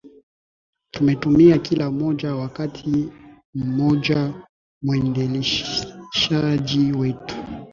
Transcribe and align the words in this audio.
tumetumia 0.93 1.57
kila 1.57 1.91
moja 1.91 2.35
Wakati 2.35 3.09
mmoja 3.55 4.33
mwendeshaji 4.83 6.91
wetu 6.93 7.35